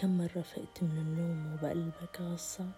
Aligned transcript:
كم 0.00 0.18
مرة 0.18 0.42
فقت 0.42 0.82
من 0.82 0.98
النوم 0.98 1.54
وبقلبك 1.54 2.20
غصة؟ 2.20 2.70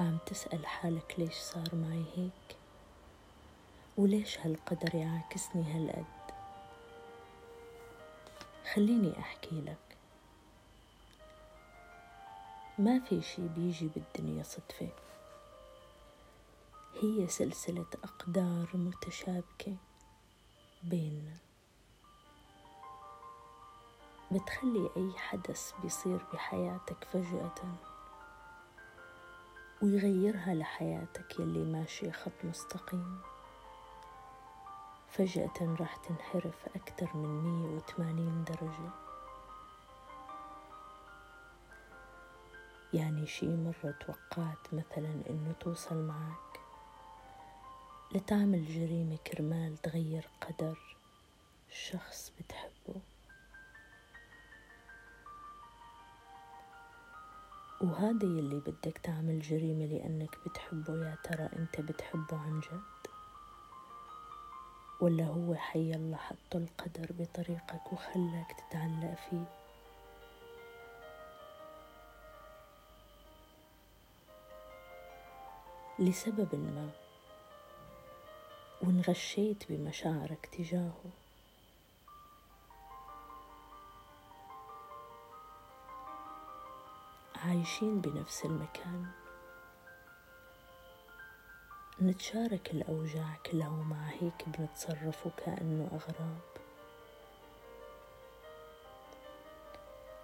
عم 0.00 0.18
تسأل 0.26 0.66
حالك 0.66 1.14
ليش 1.18 1.34
صار 1.34 1.74
معي 1.74 2.04
هيك؟ 2.16 2.56
وليش 3.96 4.38
هالقدر 4.38 4.94
يعاكسني 4.94 5.62
هالقد؟ 5.62 6.04
خليني 8.74 9.18
أحكي 9.18 9.60
لك. 9.60 9.96
ما 12.78 12.98
في 12.98 13.22
شي 13.22 13.48
بيجي 13.48 13.88
بالدنيا 13.88 14.42
صدفة. 14.42 14.88
هي 17.02 17.28
سلسلة 17.28 17.86
أقدار 18.04 18.68
متشابكة 18.74 19.76
بيننا. 20.82 21.47
بتخلي 24.30 24.90
أي 24.96 25.12
حدث 25.18 25.72
بيصير 25.82 26.24
بحياتك 26.32 27.04
فجأة 27.12 27.54
ويغيرها 29.82 30.54
لحياتك 30.54 31.40
يلي 31.40 31.64
ماشي 31.64 32.12
خط 32.12 32.44
مستقيم. 32.44 33.20
فجأة 35.08 35.76
راح 35.80 35.96
تنحرف 35.96 36.68
أكثر 36.76 37.16
من 37.16 37.42
مية 37.42 37.76
وثمانين 37.76 38.44
درجة. 38.44 38.90
يعني 42.92 43.26
شي 43.26 43.56
مرة 43.56 43.94
توقعت 44.00 44.74
مثلا 44.74 45.22
إنه 45.30 45.54
توصل 45.60 45.96
معك. 45.96 46.60
لتعمل 48.12 48.66
جريمة 48.66 49.16
كرمال 49.16 49.76
تغير 49.76 50.28
قدر. 50.40 50.96
شخص 51.70 52.32
بتحبه. 52.38 52.77
وهذا 57.80 58.24
يلي 58.24 58.60
بدك 58.60 58.98
تعمل 58.98 59.40
جريمة 59.40 59.86
لأنك 59.86 60.38
بتحبه 60.46 61.06
يا 61.06 61.16
ترى 61.24 61.48
أنت 61.56 61.80
بتحبه 61.80 62.36
عن 62.38 62.60
جد؟ 62.60 63.10
ولا 65.00 65.24
هو 65.24 65.54
حي 65.54 65.90
الله 65.90 66.16
حطه 66.16 66.56
القدر 66.56 67.06
بطريقك 67.18 67.92
وخلاك 67.92 68.52
تتعلق 68.52 69.14
فيه؟ 69.30 69.44
لسبب 75.98 76.54
ما 76.54 76.90
وانغشيت 78.82 79.64
بمشاعرك 79.72 80.46
تجاهه. 80.46 81.04
عايشين 87.48 88.00
بنفس 88.00 88.44
المكان. 88.44 89.06
نتشارك 92.02 92.70
الأوجاع 92.70 93.36
كلها 93.46 93.68
ومع 93.68 94.08
هيك 94.08 94.48
بنتصرف 94.48 95.26
وكأنه 95.26 95.88
أغراب. 95.92 96.40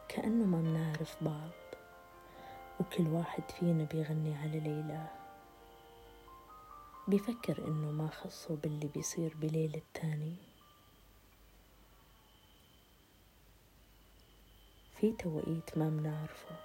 كأنه 0.08 0.44
ما 0.44 0.58
منعرف 0.58 1.24
بعض 1.24 1.50
وكل 2.80 3.06
واحد 3.06 3.50
فينا 3.50 3.84
بيغني 3.84 4.36
على 4.36 4.60
ليلى 4.60 5.08
بيفكر 7.08 7.68
إنه 7.68 7.90
ما 7.90 8.08
خصه 8.08 8.56
باللي 8.56 8.88
بيصير 8.88 9.34
بليلة 9.36 9.78
التاني. 9.78 10.36
في 15.00 15.12
توقيت 15.12 15.78
ما 15.78 15.90
منعرفه 15.90 16.63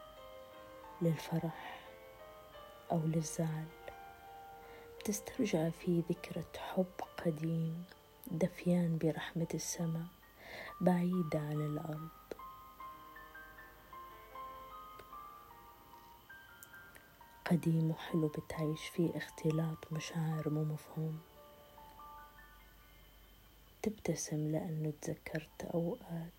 للفرح 1.01 1.79
أو 2.91 2.99
للزعل. 3.05 3.65
بتسترجع 4.99 5.69
في 5.69 6.03
ذكرى 6.09 6.43
حب 6.57 6.85
قديم 7.25 7.83
دفيان 8.31 8.97
برحمة 8.97 9.47
السماء 9.53 10.07
بعيدة 10.81 11.39
عن 11.39 11.61
الأرض. 11.61 12.09
قديم 17.45 17.91
وحلو 17.91 18.27
بتعيش 18.27 18.87
فيه 18.87 19.17
اختلاط 19.17 19.91
مشاعر 19.91 20.49
مو 20.49 20.63
مفهوم. 20.63 21.19
تبتسم 23.81 24.51
لأنه 24.51 24.93
تذكرت 25.01 25.65
أوقات 25.73 26.38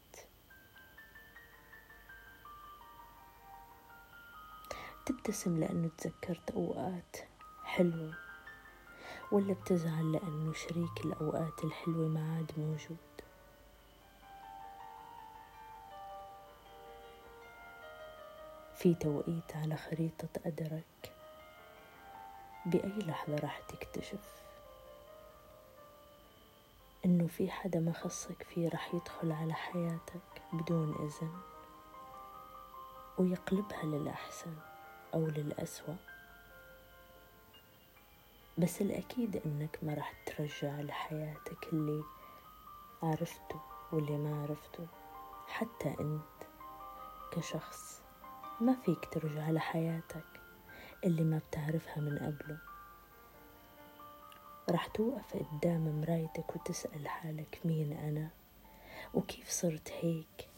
تبتسم 5.06 5.60
لأنه 5.60 5.90
تذكرت 5.98 6.50
أوقات 6.50 7.16
حلوة 7.64 8.14
ولا 9.32 9.52
بتزعل 9.52 10.12
لأنه 10.12 10.52
شريك 10.52 11.04
الأوقات 11.04 11.64
الحلوة 11.64 12.08
ما 12.08 12.36
عاد 12.36 12.52
موجود. 12.58 12.96
في 18.76 18.94
توقيت 18.94 19.56
على 19.56 19.76
خريطة 19.76 20.28
قدرك 20.46 21.12
بأي 22.66 22.98
لحظة 22.98 23.36
راح 23.36 23.60
تكتشف 23.60 24.42
إنه 27.04 27.26
في 27.26 27.50
حدا 27.50 27.80
ما 27.80 27.92
خصك 27.92 28.42
فيه 28.42 28.68
راح 28.68 28.94
يدخل 28.94 29.32
على 29.32 29.52
حياتك 29.52 30.42
بدون 30.52 30.94
إذن 30.94 31.32
ويقلبها 33.18 33.84
للأحسن. 33.84 34.69
أو 35.14 35.26
للأسوأ. 35.26 35.94
بس 38.58 38.80
الأكيد 38.80 39.36
إنك 39.46 39.78
ما 39.82 39.94
راح 39.94 40.12
ترجع 40.26 40.80
لحياتك 40.80 41.68
اللي 41.72 42.02
عرفته 43.02 43.60
واللي 43.92 44.18
ما 44.18 44.42
عرفته. 44.42 44.86
حتى 45.48 45.94
أنت 46.00 46.48
كشخص 47.32 48.00
ما 48.60 48.74
فيك 48.84 49.04
ترجع 49.12 49.50
لحياتك 49.50 50.24
اللي 51.04 51.22
ما 51.22 51.38
بتعرفها 51.50 51.96
من 52.00 52.18
قبله. 52.18 52.58
راح 54.70 54.86
توقف 54.86 55.36
قدام 55.36 56.00
مرايتك 56.00 56.56
وتسأل 56.56 57.08
حالك 57.08 57.60
مين 57.64 57.92
أنا؟ 57.92 58.28
وكيف 59.14 59.50
صرت 59.50 59.92
هيك؟ 60.00 60.49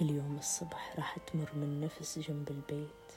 كل 0.00 0.10
يوم 0.10 0.36
الصبح 0.38 0.94
راح 0.96 1.16
تمر 1.18 1.48
من 1.54 1.80
نفس 1.80 2.18
جنب 2.18 2.48
البيت 2.50 3.08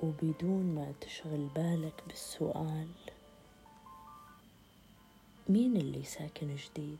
وبدون 0.00 0.74
ما 0.74 0.92
تشغل 1.00 1.48
بالك 1.54 2.02
بالسؤال 2.06 2.88
مين 5.48 5.76
اللي 5.76 6.04
ساكن 6.04 6.56
جديد؟ 6.56 6.98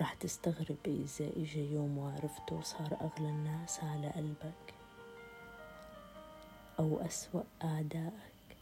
راح 0.00 0.14
تستغرب 0.14 0.76
إذا 0.86 1.30
إجا 1.36 1.60
يوم 1.60 1.98
وعرفته 1.98 2.56
وصار 2.56 2.96
أغلى 3.00 3.28
الناس 3.28 3.80
على 3.84 4.08
قلبك 4.10 4.74
أو 6.78 7.00
أسوأ 7.00 7.42
أعدائك. 7.64 8.56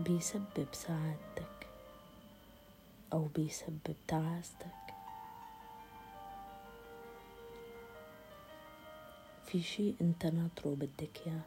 بيسبب 0.00 0.66
سعادتك. 0.72 1.55
أو 3.12 3.24
بيسبب 3.24 3.96
تعاستك. 4.08 4.66
في 9.44 9.62
شي 9.62 9.94
أنت 10.00 10.26
ناطره 10.26 10.74
بدك 10.74 11.26
إياه. 11.26 11.40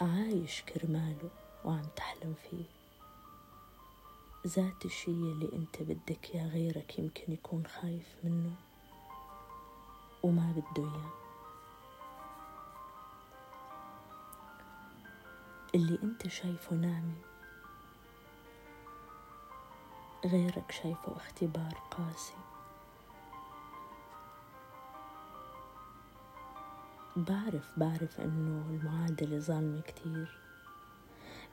عايش 0.00 0.62
كرماله 0.62 1.30
وعم 1.64 1.84
تحلم 1.96 2.34
فيه. 2.34 2.64
ذات 4.46 4.84
الشي 4.84 5.10
اللي 5.10 5.48
أنت 5.52 5.82
بدك 5.82 6.34
إياه 6.34 6.48
غيرك 6.48 6.98
يمكن 6.98 7.32
يكون 7.32 7.66
خايف 7.66 8.16
منه 8.24 8.54
وما 10.22 10.52
بده 10.52 10.82
إياه. 10.84 11.12
اللي 15.74 15.98
أنت 16.02 16.28
شايفه 16.28 16.76
نعمه 16.76 17.14
غيرك 20.24 20.70
شايفه 20.70 21.16
اختبار 21.16 21.74
قاسي. 21.90 22.34
بعرف 27.16 27.78
بعرف 27.78 28.20
إنه 28.20 28.64
المعادلة 28.70 29.38
ظالمة 29.38 29.80
كتير. 29.80 30.38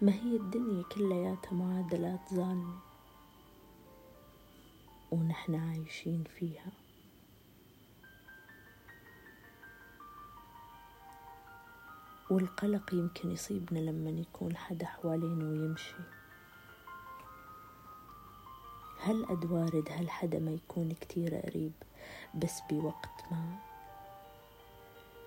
ما 0.01 0.12
هي 0.12 0.35
الدنيا 0.35 0.83
كلياتها 0.83 1.53
معادلات 1.53 2.33
ظالمة. 2.33 2.79
ونحن 5.12 5.56
عايشين 5.56 6.23
فيها. 6.23 6.71
والقلق 12.29 12.94
يمكن 12.94 13.31
يصيبنا 13.31 13.79
لما 13.79 14.09
يكون 14.09 14.57
حدا 14.57 14.85
حوالينا 14.85 15.45
ويمشي. 15.45 16.25
هل 19.05 19.25
قد 19.25 19.51
وارد 19.51 19.89
هالحدا 19.89 20.39
ما 20.39 20.51
يكون 20.51 20.91
كتير 21.01 21.35
قريب؟ 21.35 21.71
بس 22.35 22.61
بوقت 22.69 23.23
ما 23.31 23.59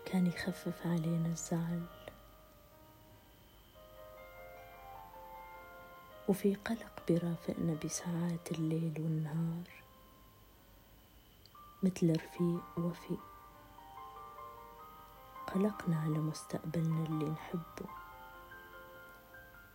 كان 0.06 0.26
يخفف 0.26 0.86
علينا 0.86 1.28
الزعل. 1.28 1.82
وفي 6.28 6.54
قلق 6.54 7.02
بيرافقنا 7.08 7.74
بساعات 7.84 8.52
الليل 8.52 8.94
والنهار. 8.98 9.68
مثل 11.82 12.16
رفيق 12.16 12.78
وفي 12.78 13.16
قلقنا 15.54 16.00
على 16.00 16.18
مستقبلنا 16.18 17.06
اللي 17.06 17.30
نحبه. 17.30 17.88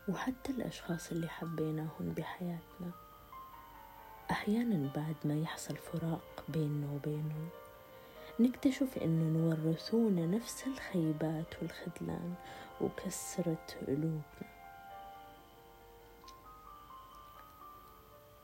وحتى 0.09 0.51
الأشخاص 0.51 1.11
اللي 1.11 1.27
حبيناهم 1.29 2.13
بحياتنا. 2.17 3.02
أحيانا 4.33 4.89
بعد 4.95 5.15
ما 5.25 5.39
يحصل 5.39 5.77
فراق 5.77 6.43
بيننا 6.49 6.91
وبينهم 6.91 7.49
نكتشف 8.39 8.97
إنه 8.97 9.39
نورثونا 9.39 10.25
نفس 10.25 10.63
الخيبات 10.67 11.45
والخذلان 11.61 12.33
وكسرة 12.81 13.67
قلوبنا. 13.87 14.53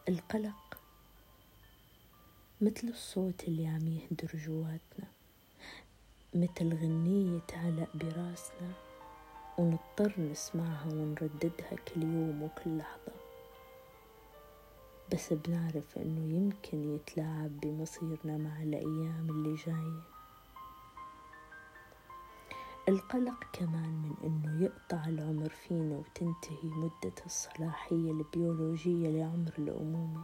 القلق 0.10 0.80
مثل 2.62 2.88
الصوت 2.88 3.44
اللي 3.44 3.68
عم 3.68 3.88
يهدر 3.88 4.32
جواتنا 4.34 5.08
مثل 6.34 6.78
غنية 6.82 7.40
تعلق 7.48 7.90
براسنا 7.94 8.72
ونضطر 9.58 10.14
نسمعها 10.20 10.88
ونرددها 10.88 11.76
كل 11.88 12.04
يوم 12.04 12.44
وكل 12.44 12.78
لحظة. 12.78 13.19
بس 15.12 15.34
بنعرف 15.34 15.98
إنه 15.98 16.36
يمكن 16.36 16.96
يتلاعب 16.96 17.60
بمصيرنا 17.60 18.38
مع 18.38 18.64
الأيام 18.64 19.28
اللي 19.30 19.56
جاية. 19.56 20.02
القلق 22.90 23.44
كمان 23.54 23.90
من 23.90 24.16
إنه 24.24 24.64
يقطع 24.64 25.06
العمر 25.06 25.50
فينا 25.50 25.98
وتنتهي 25.98 26.70
مدة 26.70 27.16
الصلاحية 27.26 28.12
البيولوجية 28.12 29.10
لعمر 29.10 29.52
الأمومة. 29.58 30.24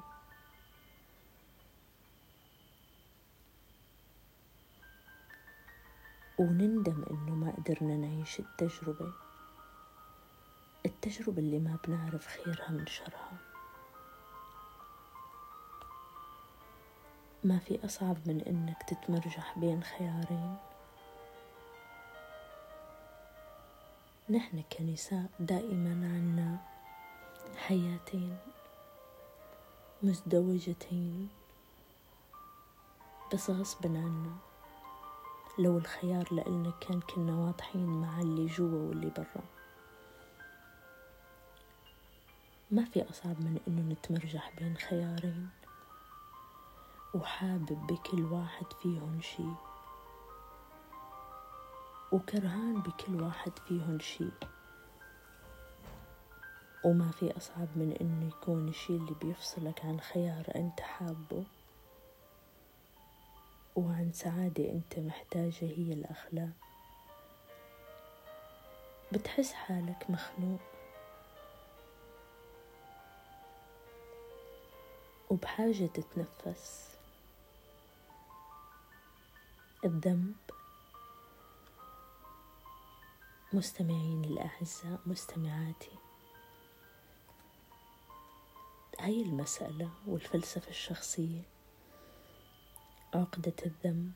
ونندم 6.37 7.03
إنه 7.11 7.35
ما 7.35 7.51
قدرنا 7.51 7.97
نعيش 7.97 8.39
التجربة. 8.39 9.13
التجربة 10.85 11.39
اللي 11.39 11.59
ما 11.59 11.77
بنعرف 11.87 12.27
خيرها 12.27 12.71
من 12.71 12.87
شرها. 12.87 13.44
ما 17.45 17.59
في 17.59 17.85
أصعب 17.85 18.17
من 18.25 18.41
إنك 18.41 18.83
تتمرجح 18.83 19.59
بين 19.59 19.83
خيارين. 19.83 20.55
نحن 24.29 24.63
كنساء 24.77 25.25
دائما 25.39 25.91
عنا 25.91 26.57
حياتين 27.57 28.37
مزدوجتين. 30.03 31.29
بس 33.33 33.49
غصبا 33.49 33.89
عنا. 33.89 34.35
لو 35.59 35.77
الخيار 35.77 36.33
لإلنا 36.33 36.73
كان 36.81 37.01
كنا 37.01 37.35
واضحين 37.35 37.85
مع 37.85 38.19
اللي 38.19 38.45
جوا 38.45 38.89
واللي 38.89 39.09
برا. 39.09 39.43
ما 42.71 42.85
في 42.85 43.09
أصعب 43.09 43.39
من 43.39 43.59
إنه 43.67 43.93
نتمرجح 43.93 44.51
بين 44.57 44.77
خيارين. 44.77 45.49
وحابب 47.15 47.87
بكل 47.87 48.23
واحد 48.25 48.73
فيهم 48.81 49.21
شي. 49.21 49.43
وكرهان 52.11 52.81
بكل 52.81 53.21
واحد 53.21 53.59
فيهم 53.59 53.99
شي. 53.99 54.29
وما 56.83 57.11
في 57.11 57.37
أصعب 57.37 57.67
من 57.75 57.97
إنه 58.01 58.27
يكون 58.27 58.67
الشي 58.67 58.95
اللي 58.95 59.15
بيفصلك 59.21 59.85
عن 59.85 59.99
خيار 59.99 60.45
أنت 60.55 60.81
حابه. 60.81 61.43
وعن 63.75 64.11
سعادة 64.13 64.71
أنت 64.71 64.99
محتاجة 64.99 65.61
هي 65.61 65.93
الأخلاق. 65.93 66.49
بتحس 69.11 69.53
حالك 69.53 70.09
مخنوق. 70.09 70.59
وبحاجة 75.29 75.85
تتنفس. 75.85 76.94
الذنب. 79.85 80.35
مستمعين 83.53 84.25
الأعزاء 84.25 84.99
مستمعاتي. 85.05 85.97
هاي 88.99 89.21
المسألة 89.21 89.89
والفلسفة 90.07 90.69
الشخصية 90.69 91.41
عقدة 93.13 93.53
الذنب. 93.65 94.13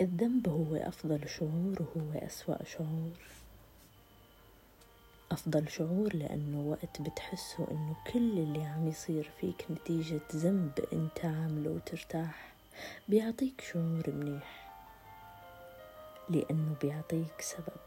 الذنب 0.00 0.48
هو 0.48 0.76
أفضل 0.76 1.28
شعور 1.28 1.76
وهو 1.80 2.12
أسوأ 2.12 2.64
شعور. 2.64 3.37
أفضل 5.38 5.68
شعور 5.68 6.14
لأنه 6.14 6.60
وقت 6.60 7.00
بتحسه 7.02 7.66
إنه 7.70 7.96
كل 8.12 8.38
اللي 8.38 8.64
عم 8.64 8.88
يصير 8.88 9.30
فيك 9.40 9.66
نتيجة 9.70 10.20
ذنب 10.34 10.72
أنت 10.92 11.24
عامله 11.24 11.70
وترتاح. 11.70 12.52
بيعطيك 13.08 13.60
شعور 13.60 14.02
منيح 14.06 14.72
لأنه 16.28 16.74
بيعطيك 16.82 17.40
سبب. 17.40 17.80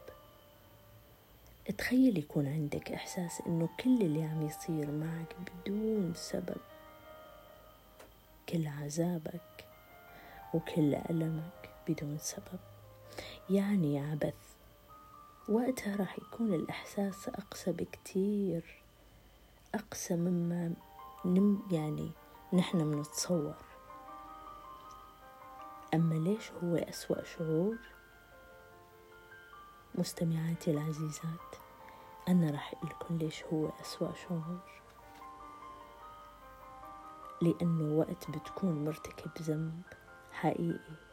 تخيل 1.77 2.17
يكون 2.17 2.47
عندك 2.47 2.91
إحساس 2.91 3.41
إنه 3.47 3.69
كل 3.83 4.01
اللي 4.01 4.23
عم 4.23 4.41
يصير 4.41 4.91
معك 4.91 5.35
بدون 5.65 6.13
سبب. 6.15 6.61
كل 8.49 8.67
عذابك 8.67 9.65
وكل 10.53 10.95
ألمك 10.95 11.69
بدون 11.87 12.17
سبب. 12.17 12.59
يعني 13.49 13.99
عبث 13.99 14.50
وقتها 15.49 15.95
راح 15.95 16.17
يكون 16.17 16.53
الإحساس 16.53 17.29
أقسى 17.29 17.71
بكتير 17.71 18.83
أقسى 19.75 20.15
مما 20.15 20.73
نم 21.25 21.61
يعني 21.71 22.11
نحن 22.53 22.77
منتصور 22.77 23.55
أما 25.93 26.15
ليش 26.15 26.51
هو 26.51 26.75
أسوأ 26.75 27.23
شعور؟ 27.23 27.77
مستمعاتي 29.95 30.71
العزيزات 30.71 31.55
أنا 32.27 32.51
راح 32.51 32.73
لكم 32.83 33.17
ليش 33.17 33.43
هو 33.43 33.69
أسوأ 33.81 34.13
شعور. 34.13 34.81
لأنه 37.41 37.97
وقت 37.99 38.31
بتكون 38.31 38.85
مرتكب 38.85 39.31
ذنب 39.41 39.81
حقيقي. 40.31 41.10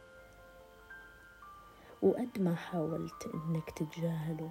وقد 2.03 2.41
ما 2.41 2.55
حاولت 2.55 3.31
إنك 3.35 3.71
تتجاهله 3.71 4.51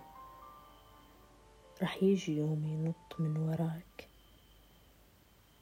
رح 1.81 2.03
يجي 2.03 2.37
يوم 2.37 2.65
ينط 2.65 3.19
من 3.19 3.37
وراك 3.37 4.07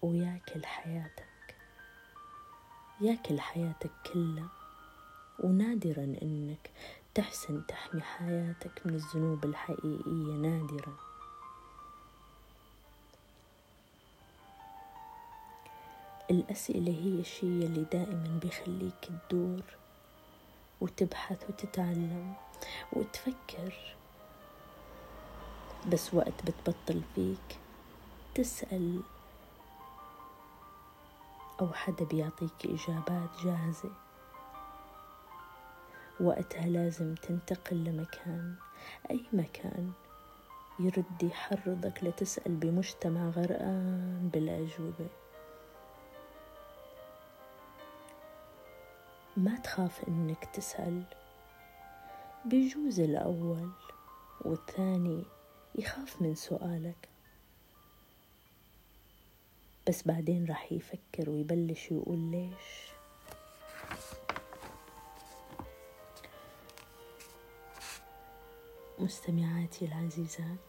وياكل 0.02 0.66
حياتك 0.66 1.56
ياكل 3.02 3.40
حياتك 3.40 3.92
كلها 4.14 4.50
ونادرا 5.40 6.04
إنك 6.22 6.72
تحسن 7.16 7.68
تحمي 7.68 8.02
حياتك 8.02 8.82
من 8.86 8.94
الذنوب 8.94 9.46
الحقيقية 9.46 10.34
نادرا. 10.34 10.98
الأسئلة 16.32 16.92
هي 16.92 17.20
الشي 17.20 17.46
اللي 17.66 17.84
دائما 17.84 18.40
بيخليك 18.44 19.12
تدور 19.30 19.85
وتبحث 20.86 21.50
وتتعلم 21.50 22.34
وتفكر. 22.94 23.96
بس 25.92 26.14
وقت 26.14 26.34
بتبطل 26.46 27.02
فيك 27.16 27.60
تسأل 28.36 29.02
أو 31.62 31.74
حدا 31.74 32.06
بيعطيك 32.06 32.66
إجابات 32.66 33.30
جاهزة. 33.44 33.92
وقتها 36.20 36.66
لازم 36.66 37.16
تنتقل 37.16 37.84
لمكان 37.84 38.56
أي 39.12 39.26
مكان 39.34 39.92
يرد 40.80 41.24
يحرضك 41.24 42.04
لتسأل 42.04 42.56
بمجتمع 42.56 43.30
غرقان 43.30 44.30
بالأجوبة 44.34 45.08
ما 49.38 49.58
تخاف 49.60 50.04
إنك 50.08 50.46
تسأل. 50.46 51.04
بيجوز 52.46 53.00
الأول 53.00 53.70
والثاني 54.42 55.24
يخاف 55.76 56.22
من 56.22 56.36
سؤالك. 56.36 57.10
بس 59.88 60.08
بعدين 60.08 60.46
راح 60.46 60.72
يفكر 60.72 61.30
ويبلش 61.30 61.92
يقول 61.92 62.20
ليش. 62.20 62.92
مستمعاتي 69.00 69.86
العزيزات 69.86 70.66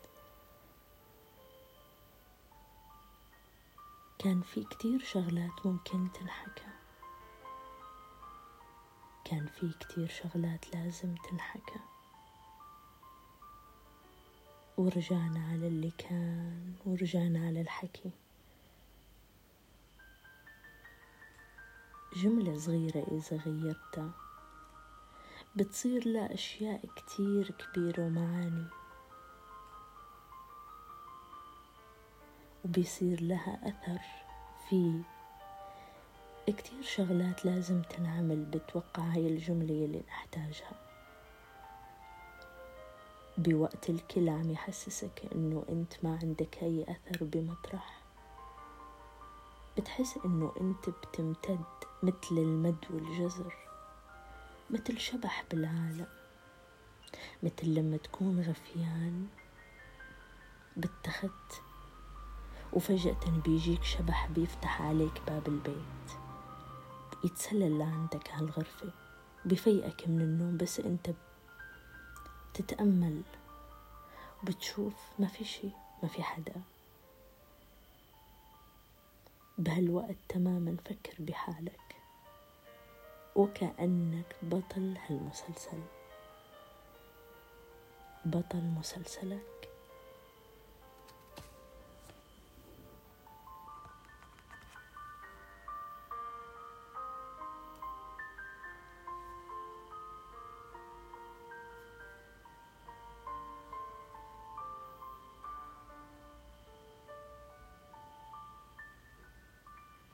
كان 4.19 4.43
في 4.43 4.65
كتير 4.65 4.99
شغلات 5.05 5.67
ممكن 5.67 6.13
تنحكى. 6.13 6.76
كان 9.31 9.47
في 9.47 9.73
كتير 9.81 10.09
شغلات 10.09 10.75
لازم 10.75 11.15
تنحكى. 11.15 11.81
ورجعنا 14.77 15.49
على 15.49 15.69
اللي 15.69 15.91
كان 15.99 16.75
ورجعنا 16.87 17.47
على 17.47 17.61
الحكي. 17.61 18.11
جملة 22.17 22.59
صغيرة 22.59 23.07
إذا 23.11 23.37
غيرتها. 23.37 24.11
بتصير 25.57 26.09
لها 26.09 26.35
أشياء 26.35 26.87
كتير 26.97 27.51
كبيرة 27.51 28.03
ومعاني. 28.07 28.67
وبيصير 32.65 33.21
لها 33.21 33.69
أثر 33.69 34.01
في 34.69 35.03
كتير 36.53 36.83
شغلات 36.83 37.45
لازم 37.45 37.83
تنعمل 37.83 38.45
بتوقع 38.45 39.03
هاي 39.03 39.27
الجملة 39.27 39.85
اللي 39.85 40.03
نحتاجها. 40.09 40.73
بوقت 43.39 43.91
الكل 43.91 44.29
عم 44.29 44.51
يحسسك 44.51 45.23
إنه 45.35 45.65
أنت 45.69 45.93
ما 46.03 46.19
عندك 46.23 46.63
اي 46.63 46.83
أثر 46.89 47.25
بمطرح. 47.25 48.03
بتحس 49.79 50.19
إنه 50.25 50.53
أنت 50.61 50.89
بتمتد 50.91 51.65
مثل 52.03 52.17
المد 52.31 52.85
والجزر 52.91 53.55
مثل 54.71 54.99
شبح 54.99 55.45
بالعالم 55.51 56.07
مثل 57.43 57.75
لما 57.75 57.97
تكون 57.97 58.41
غفيان 58.41 59.27
بالتخت. 60.77 61.63
وفجأة 62.73 63.41
بيجيك 63.45 63.83
شبح 63.83 64.27
بيفتح 64.27 64.83
عليك 64.83 65.23
باب 65.27 65.49
البيت. 65.49 66.26
يتسلل 67.25 67.79
لعندك 67.79 68.31
هالغرفة 68.31 68.91
بفيقك 69.45 70.09
من 70.09 70.21
النوم 70.21 70.57
بس 70.57 70.81
انت 70.81 71.11
تتأمل 72.55 73.23
وبتشوف 74.43 74.95
ما 75.19 75.27
في 75.27 75.45
شي 75.45 75.69
ما 76.03 76.09
في 76.09 76.23
حدا. 76.23 76.63
بهالوقت 79.59 80.17
تماما 80.29 80.77
فكر 80.85 81.15
بحالك 81.19 81.97
وكأنك 83.37 84.37
بطل 84.43 84.95
هالمسلسل. 85.09 85.83
بطل 88.25 88.63
مسلسلك. 88.63 89.71